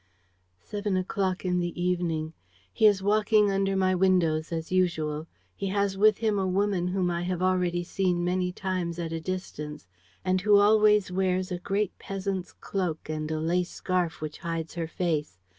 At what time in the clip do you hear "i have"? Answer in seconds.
7.11-7.43